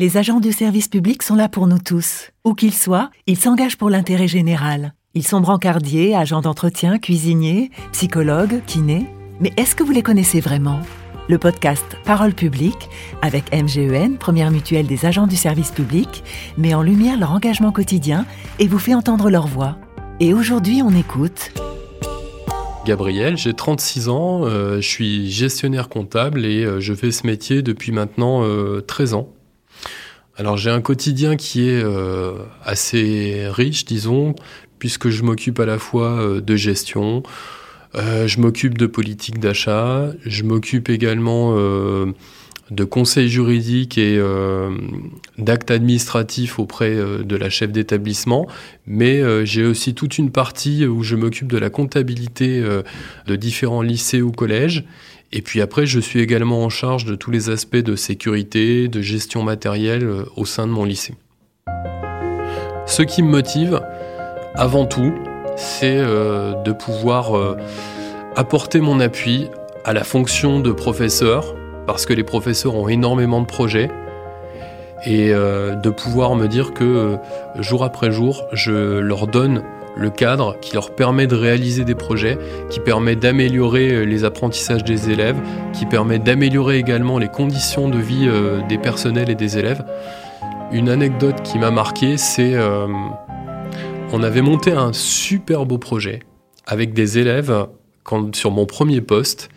[0.00, 2.30] Les agents du service public sont là pour nous tous.
[2.46, 4.94] Où qu'ils soient, ils s'engagent pour l'intérêt général.
[5.12, 9.04] Ils sont brancardiers, agents d'entretien, cuisiniers, psychologues, kinés.
[9.40, 10.80] Mais est-ce que vous les connaissez vraiment?
[11.28, 12.88] Le podcast Parole publique,
[13.20, 16.24] avec MGEN, première mutuelle des agents du service public,
[16.56, 18.24] met en lumière leur engagement quotidien
[18.58, 19.76] et vous fait entendre leur voix.
[20.18, 21.52] Et aujourd'hui, on écoute.
[22.86, 27.60] Gabriel, j'ai 36 ans, euh, je suis gestionnaire comptable et euh, je fais ce métier
[27.60, 28.40] depuis maintenant
[28.86, 29.28] 13 euh, ans.
[30.40, 31.84] Alors j'ai un quotidien qui est
[32.64, 34.34] assez riche, disons,
[34.78, 37.22] puisque je m'occupe à la fois de gestion,
[37.94, 41.54] je m'occupe de politique d'achat, je m'occupe également
[42.70, 44.70] de conseils juridiques et euh,
[45.38, 48.46] d'actes administratifs auprès euh, de la chef d'établissement,
[48.86, 52.62] mais euh, j'ai aussi toute une partie où je m'occupe de la comptabilité
[53.26, 54.84] de différents lycées ou collèges.
[55.32, 59.00] Et puis après, je suis également en charge de tous les aspects de sécurité, de
[59.00, 61.14] gestion matérielle au sein de mon lycée.
[62.86, 63.80] Ce qui me motive,
[64.54, 65.14] avant tout,
[65.56, 67.56] c'est de pouvoir
[68.34, 69.46] apporter mon appui
[69.84, 71.54] à la fonction de professeur
[71.86, 73.90] parce que les professeurs ont énormément de projets
[75.04, 77.16] et euh, de pouvoir me dire que euh,
[77.58, 79.62] jour après jour, je leur donne
[79.96, 82.38] le cadre qui leur permet de réaliser des projets,
[82.70, 85.36] qui permet d'améliorer euh, les apprentissages des élèves,
[85.72, 88.28] qui permet d'améliorer également les conditions de vie
[88.68, 89.84] des personnels et des élèves.
[90.72, 92.54] Une anecdote qui m'a marqué, c'est
[94.12, 96.20] on avait monté un super beau projet
[96.66, 97.66] avec des élèves
[98.32, 99.48] sur mon premier poste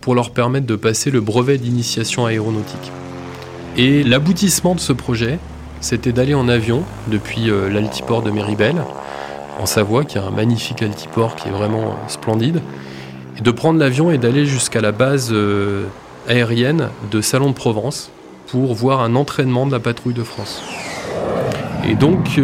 [0.00, 2.92] pour leur permettre de passer le brevet d'initiation aéronautique.
[3.76, 5.38] Et l'aboutissement de ce projet,
[5.80, 8.76] c'était d'aller en avion depuis euh, l'altiport de Méribel,
[9.60, 12.60] en Savoie, qui est un magnifique altiport qui est vraiment euh, splendide,
[13.38, 15.84] et de prendre l'avion et d'aller jusqu'à la base euh,
[16.28, 18.10] aérienne de Salon de Provence
[18.48, 20.62] pour voir un entraînement de la patrouille de France.
[21.86, 22.40] Et donc,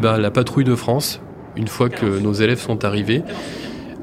[0.00, 1.20] bah, la patrouille de France,
[1.56, 3.22] une fois que nos élèves sont arrivés,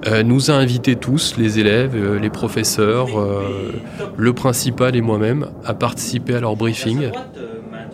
[0.05, 3.73] euh, nous a invités tous, les élèves, euh, les professeurs, euh,
[4.15, 7.09] le principal et moi-même, à participer à leur briefing.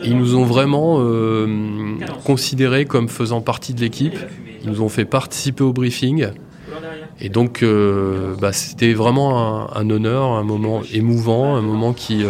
[0.04, 1.04] Ils nous ont vraiment
[2.24, 4.18] considérés comme faisant partie de l'équipe.
[4.64, 6.28] Ils nous ont fait participer au briefing.
[7.20, 7.64] Et donc,
[8.40, 12.24] bah, c'était vraiment un, honneur, un moment émouvant, un moment qui,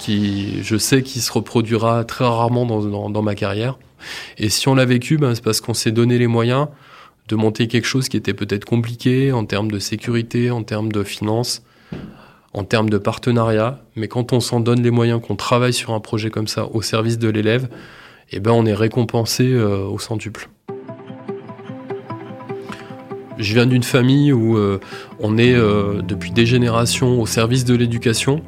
[0.00, 3.78] qui je sais, qui se reproduira très rarement dans, ma carrière.
[4.38, 6.68] Et si on l'a vécu, bah, c'est parce qu'on s'est donné les moyens
[7.28, 11.02] de monter quelque chose qui était peut-être compliqué en termes de sécurité, en termes de
[11.02, 11.62] finances,
[12.56, 13.78] en termes de partenariat.
[13.94, 16.82] Mais quand on s'en donne les moyens, qu'on travaille sur un projet comme ça au
[16.82, 17.68] service de l'élève,
[18.32, 20.48] eh ben on est récompensé euh, au centuple.
[23.38, 24.80] Je viens d'une famille où euh,
[25.20, 28.42] on est euh, depuis des générations au service de l'éducation.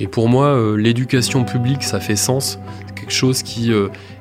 [0.00, 2.58] Et pour moi, l'éducation publique, ça fait sens.
[2.86, 3.70] C'est quelque chose qui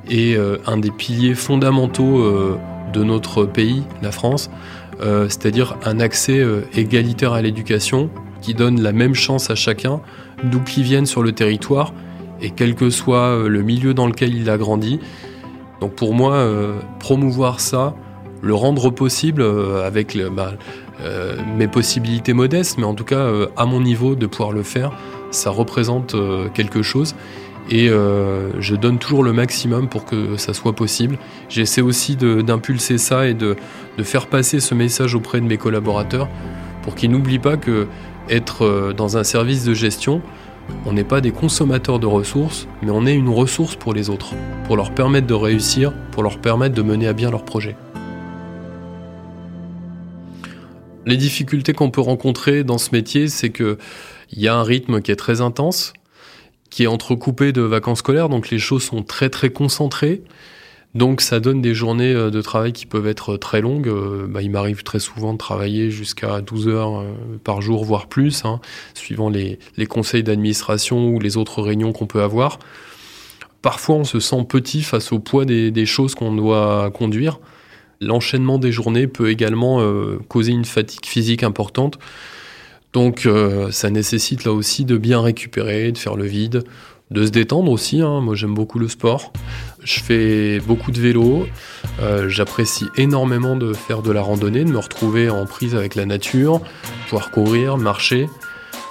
[0.07, 2.23] est un des piliers fondamentaux
[2.93, 4.51] de notre pays, la France,
[5.01, 6.45] c'est-à-dire un accès
[6.75, 8.11] égalitaire à l'éducation
[8.43, 10.01] qui donne la même chance à chacun,
[10.43, 11.93] d'où qu'il vienne sur le territoire,
[12.41, 14.99] et quel que soit euh, le milieu dans lequel il a grandi.
[15.81, 16.47] Donc pour moi,
[16.99, 17.93] promouvoir ça,
[18.41, 19.43] le rendre possible
[19.83, 20.53] avec bah,
[21.57, 23.27] mes possibilités modestes, mais en tout cas
[23.57, 24.93] à mon niveau de pouvoir le faire,
[25.31, 26.15] ça représente
[26.53, 27.15] quelque chose
[27.69, 31.17] et euh, je donne toujours le maximum pour que ça soit possible.
[31.49, 33.55] J'essaie aussi d'impulser ça et de,
[34.03, 36.27] faire passer ce message auprès de mes collaborateurs
[36.83, 37.87] pour qu'ils n'oublient pas que
[38.29, 40.21] être euh, dans un service de gestion,
[40.85, 44.33] on n'est pas des consommateurs de ressources, mais on est une ressource pour les autres,
[44.65, 47.75] pour leur permettre de réussir, pour leur permettre de mener à bien leur projet.
[51.05, 53.77] Les difficultés qu'on peut rencontrer dans ce métier, c'est qu'il
[54.31, 55.91] y a un rythme qui est très intense,
[56.69, 60.23] qui est entrecoupé de vacances scolaires, donc les choses sont très très concentrées.
[60.95, 63.87] Donc ça donne des journées euh, de travail qui peuvent être très longues.
[63.87, 68.07] Euh, bah, il m'arrive très souvent de travailler jusqu'à 12 heures euh, par jour, voire
[68.07, 68.59] plus, hein,
[68.93, 72.59] suivant les, conseils d'administration ou les autres réunions qu'on peut avoir.
[73.61, 77.39] Parfois on se sent petit face au poids des, choses qu'on doit conduire.
[78.01, 79.79] L'enchaînement des journées peut également
[80.27, 81.97] causer une fatigue physique importante.
[82.93, 86.63] Donc euh, ça nécessite là aussi de bien récupérer, de faire le vide,
[87.09, 88.01] de se détendre aussi.
[88.01, 88.21] Hein.
[88.21, 89.33] Moi j'aime beaucoup le sport.
[89.83, 91.47] Je fais beaucoup de vélo.
[92.01, 96.05] Euh, j'apprécie énormément de faire de la randonnée, de me retrouver en prise avec la
[96.05, 96.61] nature,
[97.09, 98.29] pouvoir courir, marcher.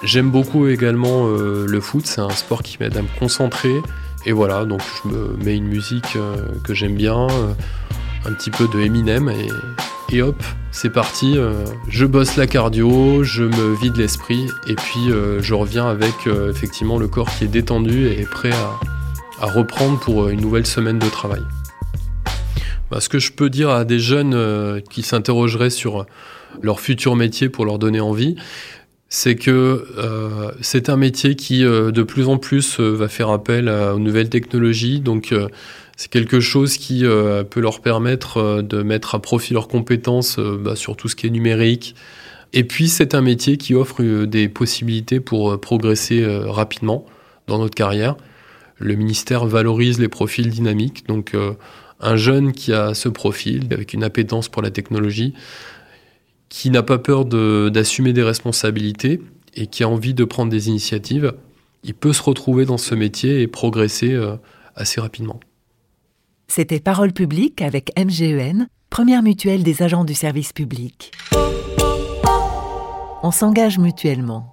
[0.03, 3.81] J'aime beaucoup également euh, le foot, c'est un sport qui m'aide à me concentrer.
[4.27, 6.17] Et voilà, donc je me mets une musique
[6.63, 7.27] que j'aime bien,
[8.25, 9.33] un petit peu de Eminem
[10.11, 11.39] et, hop, c'est parti.
[11.39, 16.27] Euh, je bosse la cardio, je me vide l'esprit et puis euh, je reviens avec
[16.27, 18.79] euh, effectivement le corps qui est détendu et prêt à,
[19.41, 21.43] à reprendre pour une nouvelle semaine de travail.
[22.91, 26.07] Bah, ce que je peux dire à des jeunes qui s'interrogeraient sur
[26.61, 28.37] leur futur métier pour leur donner envie,
[29.15, 33.29] c'est que euh, c'est un métier qui euh, de plus en plus euh, va faire
[33.29, 35.01] appel aux nouvelles technologies.
[35.01, 35.35] Donc
[35.99, 37.05] c'est quelque chose qui
[37.51, 41.31] peut leur permettre de mettre à profit leurs compétences bah, sur tout ce qui est
[41.31, 41.95] numérique.
[42.55, 47.05] Et puis c'est un métier qui offre des possibilités pour progresser rapidement
[47.49, 48.17] dans notre carrière.
[48.83, 51.07] Le ministère valorise les profils dynamiques.
[51.07, 51.35] Donc
[52.01, 55.35] un jeune qui a ce profil, avec une appétence pour la technologie,
[56.49, 59.23] qui n'a pas peur d'assumer des responsabilités
[59.55, 61.33] et qui a envie de prendre des initiatives,
[61.83, 64.37] il peut se retrouver dans ce métier et progresser euh,
[64.77, 65.41] assez rapidement.
[66.49, 71.13] C'était Parole publique avec MGEN, première mutuelle des agents du service public.
[73.23, 74.52] On s'engage mutuellement.